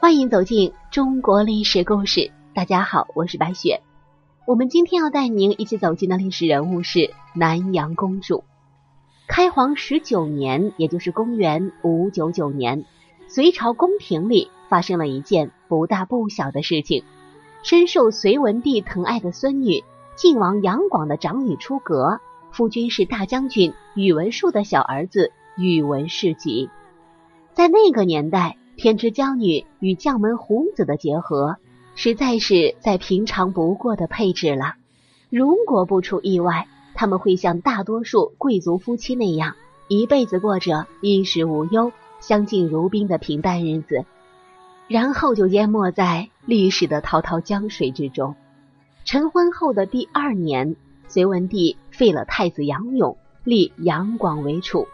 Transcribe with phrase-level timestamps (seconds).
[0.00, 2.32] 欢迎走进中国历史故事。
[2.52, 3.82] 大家好，我是白雪。
[4.44, 8.42] 我们今天要带您一起走进的历史人物是南阳公主。
[9.28, 12.84] 开皇十九年，也就是公元五九九年，
[13.28, 17.04] 隋朝宫廷里发生了一件不大不小的事情。
[17.62, 19.84] 深受隋文帝疼爱的孙女
[20.16, 22.20] 晋王杨广的长女出阁，
[22.52, 26.68] 夫君是大将军宇文述的小儿子宇文士及。
[27.54, 28.56] 在那个年代。
[28.78, 31.56] 天之娇女与将门虎子的结合，
[31.94, 34.74] 实在是再平常不过的配置了。
[35.30, 39.54] 如果不出意外，他们会像大多数贵族夫妻那样，
[39.88, 41.90] 一辈子过着衣食无忧、
[42.20, 44.04] 相敬如宾的平淡日子，
[44.88, 48.34] 然后就淹没在历史的滔滔江水之中。
[49.06, 50.76] 成婚后的第二年，
[51.08, 54.86] 隋文帝废了太子杨勇，立杨广为储。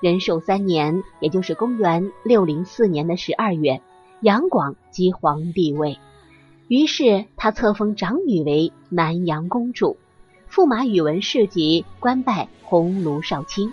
[0.00, 3.80] 仁寿三年，也就是公元六零四年的十二月，
[4.20, 5.98] 杨广即皇帝位。
[6.68, 9.96] 于是他册封长女为南阳公主，
[10.50, 13.72] 驸马宇文士及官拜鸿胪少卿。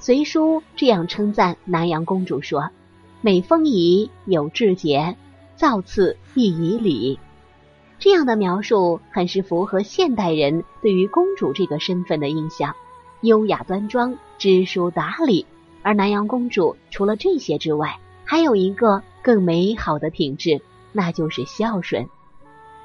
[0.00, 2.70] 隋书这样称赞南阳公主说
[3.22, 5.16] ：“美丰仪，有志节，
[5.54, 7.20] 造次亦以礼。”
[8.06, 12.76] 这样的描述很是符合现代人对于公主这个身份的印象：
[13.20, 15.44] 优雅端庄，知书达理。
[15.82, 20.62] 而南阳公主除了这些之外，还有一个更美好的品质，
[20.92, 22.08] 那就是孝顺。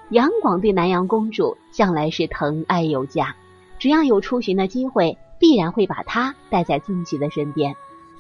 [0.10, 3.36] 杨广对南阳公主向来是疼爱有加，
[3.78, 7.76] 只要有出巡的机会，必然会把她带在自己的身边。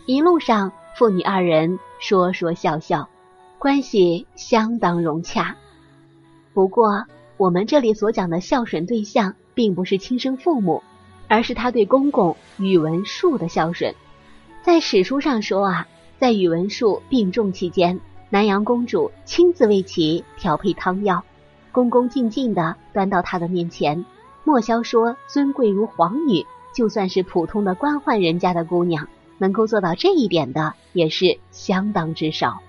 [0.05, 3.09] 一路上，父女二人说说笑笑，
[3.57, 5.55] 关系相当融洽。
[6.53, 7.05] 不过，
[7.37, 10.83] 我们这里所讲的孝顺对象，并不是亲生父母，
[11.27, 13.95] 而是他对公公宇文述的孝顺。
[14.61, 15.87] 在史书上说啊，
[16.19, 21.23] 在宇文述病重期间，南阳公主亲自为其调配汤药，
[21.71, 24.05] 恭恭敬敬的端到他的面前。
[24.43, 26.45] 莫萧说尊贵如皇女，
[26.75, 29.07] 就算是普通的官宦人家的姑娘，
[29.37, 32.59] 能够做到这一点的，也是相当之少。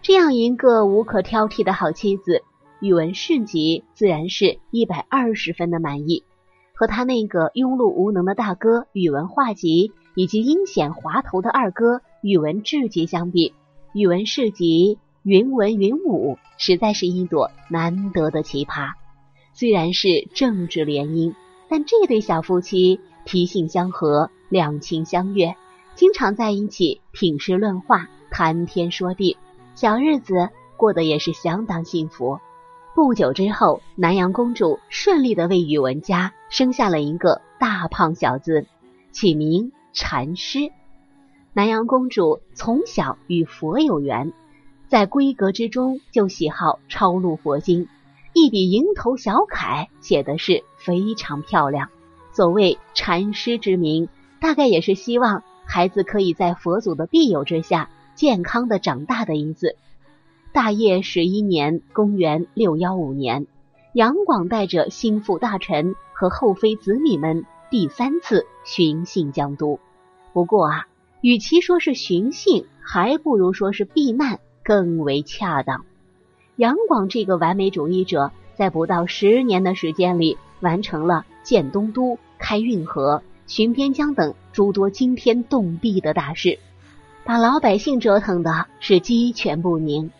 [0.00, 2.42] 这样一个无可挑剔的好妻子，
[2.80, 6.24] 宇文士及自然是一百二十分的满意。
[6.74, 9.92] 和他那个庸碌无能的大哥宇文化及。
[10.18, 13.52] 以及阴险滑头的二哥宇文智及相比，
[13.92, 18.92] 宇文士及云文云武实在是一朵难得的奇葩。
[19.52, 21.34] 虽然是政治联姻，
[21.68, 25.54] 但这对小夫妻脾性相合，两情相悦，
[25.94, 29.36] 经常在一起品诗论画，谈天说地，
[29.74, 30.48] 小日子
[30.78, 32.38] 过得也是相当幸福。
[32.96, 38.66] 不久之后，南阳公主顺利的为宇文家生下了一个大胖小子，
[39.12, 39.70] 起名。
[39.92, 40.70] 禅师，
[41.52, 44.32] 南阳公主从小与佛有缘，
[44.88, 47.86] 在闺阁之中就喜好抄录佛经，
[48.32, 51.90] 一笔蝇头小楷写的是非常漂亮。
[52.32, 54.08] 所谓禅师之名，
[54.40, 59.76] 大概也是希望孩子可以在佛祖的庇佑之下健康的长大的意思。
[60.56, 63.46] 大业十一年，公元六幺五年，
[63.92, 69.78] 杨广带着心腹大臣和后妃子女们第三次巡幸江都。
[70.32, 70.86] 不过啊，
[71.20, 75.84] 与其说是寻衅，还不如说是避难更为恰当。
[76.56, 86.58] 杨广这个完美主义者，在不到十年的时间里，完成了建东都、开运河、巡边疆等诸多惊天动地的大事，
[87.26, 90.10] 把老百姓折腾的是鸡犬不宁。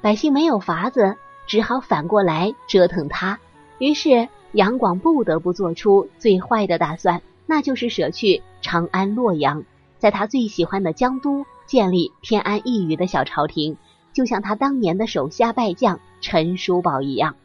[0.00, 1.16] 百姓没有法子，
[1.46, 3.38] 只好反过来折腾他。
[3.78, 7.22] 于是杨广不得不做出最坏的打算。
[7.50, 9.64] 那就是舍去长安、洛阳，
[9.96, 13.78] 在他最喜欢的江都建立偏安一隅的小朝廷，
[14.12, 17.36] 就像他当年的手下败将陈叔宝一样。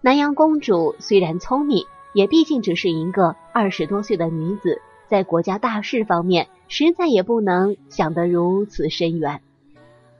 [0.00, 9.40] 南阳公主虽然聪明，也毕竟只是一个二十多岁的女子，在国家大事方面，实在也不能想得如此深远。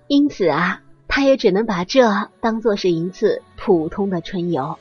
[0.07, 0.81] 因此啊，
[1.15, 4.79] 他也只能把这当做是一次普通的春游，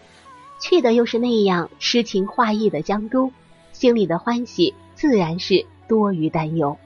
[0.62, 3.33] 去的又是那样诗情画意的江都。
[3.74, 6.78] 心里的欢喜自然是多于担忧。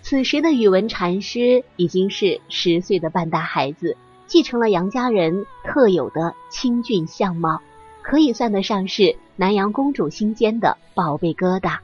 [0.00, 3.96] 此时的宇文禅师已经是十岁的半大孩子，
[4.28, 7.60] 继承了杨家人特有的清俊相貌，
[8.02, 11.78] 可以算得上是南阳公主心间的宝贝疙瘩。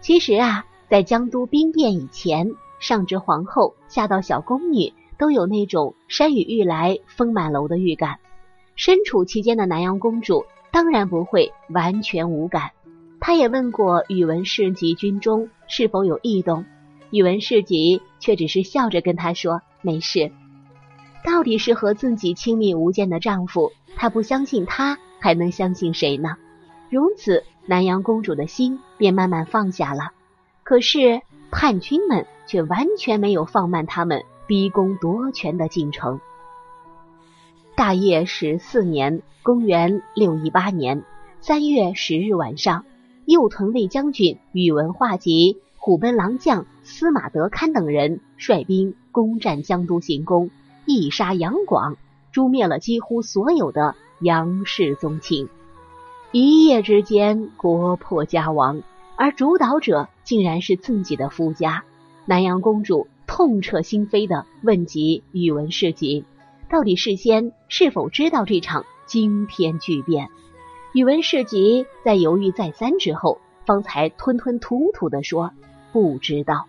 [0.00, 8.18] 其实啊，在江都兵变以前，上至皇后，下到小宫女，都有那种山雨欲来风满楼的预感。
[8.74, 12.70] 身处其间的南阳公主，当然不会完全无感。
[13.20, 16.64] 她也问过宇文士及军中是否有异动，
[17.10, 20.30] 宇文士及却只是笑着跟他说没事。
[21.24, 26.36] 到底是和自己亲密无间的丈夫，她不相信他，还能相信谁呢？
[26.90, 30.12] 如此，南阳公主的心便慢慢放下了。
[30.62, 36.20] 可是叛军们却完全没有放慢他们逼宫夺权的进程。
[37.74, 41.04] 大业十四年（公元六一八年）
[41.40, 42.84] 三月十日晚上，
[43.26, 50.50] 右屯卫将军宇文化及虎贲郎将司马德堪等人率兵攻占江都行宫。
[50.86, 51.96] 一杀杨广，
[52.32, 55.48] 诛灭了几乎所有的杨氏宗亲，
[56.30, 58.82] 一夜之间国破家亡，
[59.16, 61.84] 而主导者竟然是自己的夫家。
[62.24, 66.24] 南阳公主痛彻心扉的问及宇文士及，
[66.70, 70.30] 到底事先是否知道这场惊天巨变？
[70.94, 75.50] 宇文士及在犹豫再三之后，方才吞吞吐吐的说
[75.92, 76.64] ：“不知道。”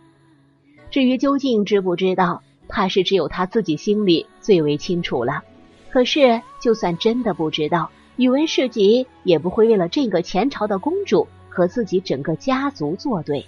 [0.92, 2.44] 至于究竟知不知道？
[2.68, 5.46] 怕是只有他自己心里最为清楚了。
[5.90, 13.46] 可是，就算真的不知道，宇文士及也不会为了这个前朝的公主和自己整个家族作对。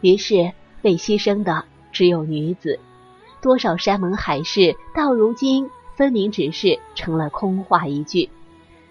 [0.00, 0.50] 于是，
[0.82, 2.80] 被牺牲的只有女子。
[3.40, 8.30] 多少山盟海誓，到如今分明只是成了空话一句。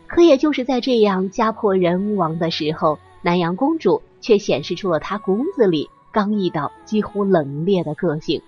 [0.08, 8.42] 可也就是在这样家破人亡的时候，南阳公主却显示出了她骨子里刚毅到几乎冷冽的个性。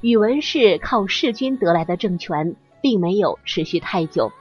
[0.00, 4.32] 宇文氏靠弑君得来的政权，并没有持续太久。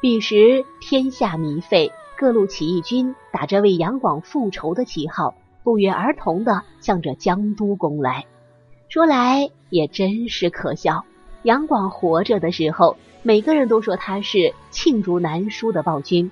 [0.00, 5.34] 彼时天下糜废，各路起义军打着为杨广复仇的旗号，
[5.64, 8.26] 不约而同的向着江都攻来。
[8.94, 11.04] 说来也真是可笑，
[11.42, 16.30] 杨广活着的时候，每个人都说他是罄竹难书的暴君。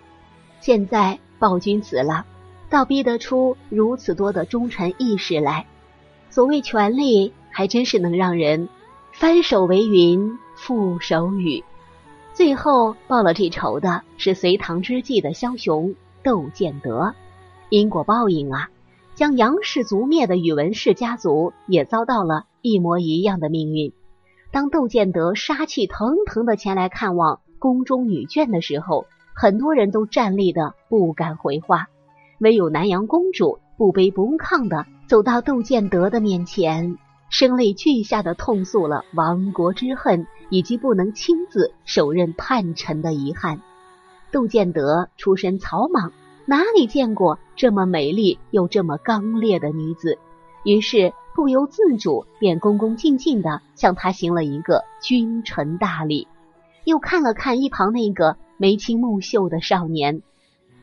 [0.61, 2.25] 现在暴君死了，
[2.71, 5.67] 倒逼得出如此多的忠臣义士来。
[6.31, 7.33] 所谓权力。
[7.51, 8.69] 还真是能让人
[9.13, 11.65] 翻手为云，覆手雨。
[12.33, 17.13] 最后报了这仇的是隋唐之际的枭雄窦建德。
[17.71, 18.71] 因果报应啊，
[19.17, 23.93] 将杨氏族灭的宇文氏家族也遭到了一模一样的命运。
[24.51, 31.89] 当窦建德杀气腾腾的前来看望宫中女眷的时候，很多人都站立的不敢回话，
[32.39, 36.97] 唯有南阳公主不卑不亢的走到窦建德的面前。
[37.31, 43.63] 声泪俱下的痛诉了亡国之恨，以及不能亲自手刃叛臣的遗憾。
[44.31, 46.13] 窦建德出身草莽，
[46.45, 50.19] 哪里见过这么美丽又这么刚烈的女子？
[50.63, 56.29] 于是不由自主便恭恭敬敬的向他行了一个君臣大礼，
[56.85, 60.23] 又看了看一旁那个眉清目秀的少年，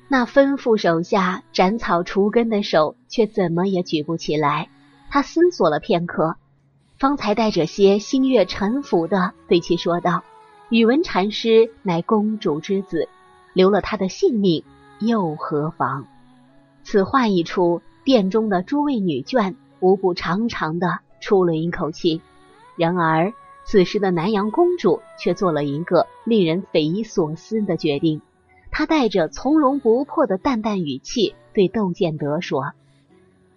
[0.07, 4.69] 那吩咐手下斩草除根的手却怎么也举不起来。
[5.09, 6.35] 他思索了片刻，
[6.97, 10.23] 方才带着些心悦诚服的对其说道
[10.69, 13.07] ：“宇文禅师乃公主之子，
[13.53, 14.63] 留了他的性命
[14.99, 16.05] 又何妨？”
[16.83, 22.21] 此话一出，殿中的诸位女眷无不长长的出了一口气。
[22.75, 23.33] 然而，
[23.65, 28.21] 此时的南阳公主却做了一个令人匪夷所思的决定。
[28.71, 32.71] 她带着从容不迫的淡淡语气对窦建德说。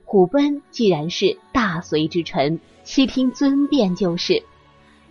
[0.05, 4.43] 虎贲既然是大隋之臣，悉听尊便就是。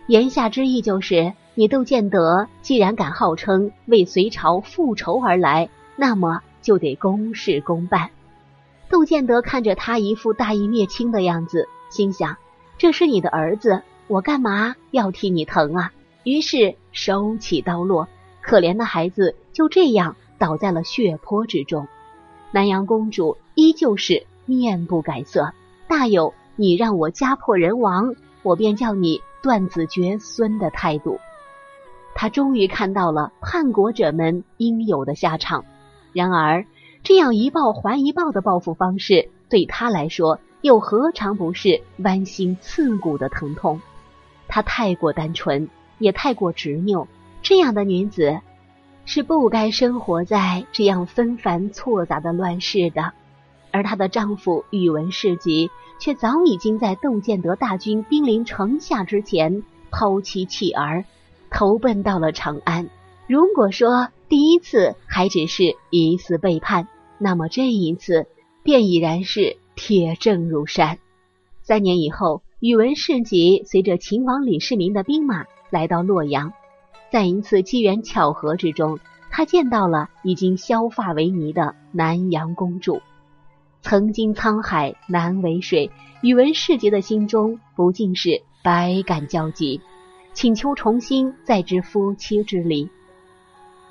[0.06, 8.10] 言下之意就是，你窦建德既然敢号称为隋朝复仇而来，那么就得公事公办。
[8.92, 12.36] 窦建德看着他一副大义灭亲的样子，心想：
[12.76, 15.92] 这是你的儿子，我干嘛要替你疼啊？
[16.24, 18.06] 于是手起刀落，
[18.42, 21.88] 可怜的孩子就这样倒在了血泊之中。
[22.50, 24.26] 南阳公主依旧是。
[24.44, 25.52] 面不改色，
[25.86, 31.20] 大有你让我家破人亡，我便叫你断子绝孙的态度。
[32.16, 35.64] 他终于看到了叛国者们应有的下场。
[36.12, 36.66] 然而，
[37.02, 43.80] 这样一报还一报的报复方式，对他来说又何尝不是剜心刺骨的疼痛？
[44.46, 45.68] 她太过单纯，
[45.98, 47.08] 也太过执拗。
[47.42, 48.40] 这样的女子，
[49.04, 53.12] 是不该生活在这样纷繁错杂的乱世的。
[53.72, 61.04] 而她的丈夫宇文士及却早已经在窦建德大军兵临城下之前抛妻弃儿，
[61.50, 62.88] 投奔到了长安。
[63.26, 66.86] 如果说第一次还只是一次背叛，
[67.22, 68.26] 那么这一次
[68.64, 70.98] 便已然是铁证如山。
[71.62, 76.52] 三年以后，宇文士及随着秦王李世民的兵马来到洛阳，
[77.12, 78.98] 在一次机缘巧合之中，
[79.30, 83.00] 他见到了已经削发为尼的南阳公主。
[83.82, 89.80] 曾经沧海难为水，宇文士杰的心中不禁是百感交集，
[90.32, 92.90] 请求重新再知夫妻之礼。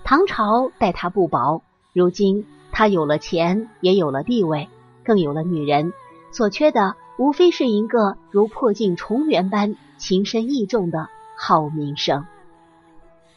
[0.03, 1.61] 唐朝待他不薄，
[1.93, 4.69] 如今他有了钱，也有了地位，
[5.03, 5.93] 更有了女人，
[6.31, 12.25] 所缺的无非是一个如破镜重圆般情深意重的好名声。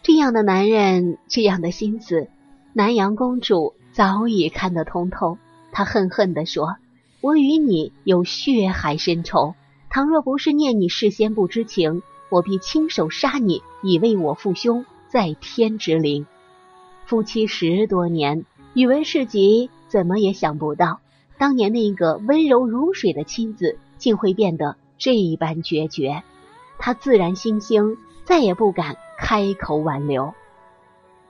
[0.02, 2.28] 这样的男人，这样的心思，
[2.72, 5.38] 南阳公主早已看得通透。
[5.72, 6.76] 她恨恨地说
[7.20, 9.54] ：“我与你有血海深仇，
[9.90, 16.26] 倘若不是念你事先不知情，我必亲手杀你，以为我父兄在天之灵。”
[17.06, 21.00] 夫妻十多年，宇文士吉怎么也想不到，
[21.38, 26.22] 当年那个温柔如水的妻子，竟会变得这般决绝。
[26.78, 28.96] 他自然心惊，再也不敢。
[29.16, 30.34] 开口挽留，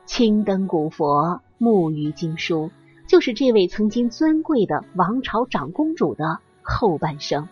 [0.07, 2.71] 青灯古佛，木鱼经书，
[3.07, 7.47] 就是这位曾经尊贵的王朝长公主的后半生。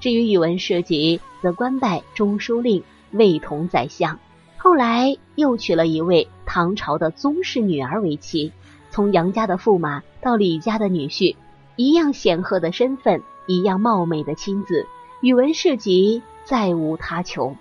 [0.00, 4.18] 至于宇文士及，则官拜中书令、卫同宰相，
[4.56, 8.52] 后来又娶了一位唐朝的宗室女儿为妻。
[8.96, 11.36] 从杨家的驸马到李家的女婿，
[11.76, 14.86] 一样显赫的身份，一样貌美的妻子，
[15.20, 17.54] 宇文士及再无他求。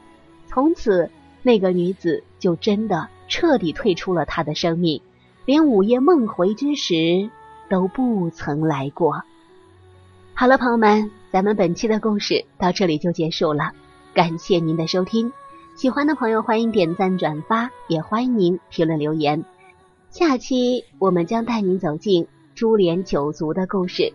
[0.48, 1.12] 从此。
[1.44, 5.00] 那个女子就真的彻底退出了他的生命，
[5.46, 7.30] 连午夜梦回之时
[7.70, 9.22] 都不曾来过。
[10.34, 13.74] 好了，朋友们，咱们本期的故事到这里就结束了，
[14.16, 15.32] 感谢您的收听。
[15.76, 19.46] 喜欢的朋友欢迎点赞转发，也欢迎您评论留言。
[20.18, 24.14] 下期我们将带您走进株连九族的故事。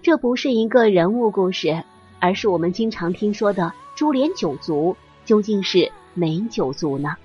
[0.00, 1.84] 这不是一个人物故事，
[2.18, 5.92] 而是我们经常听说的株连九族究竟是？
[6.14, 7.16] 哪九族呢？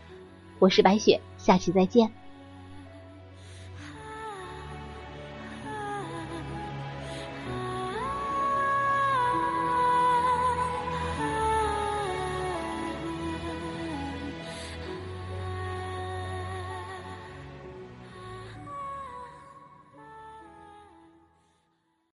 [0.60, 2.12] 我是白雪，下期再见。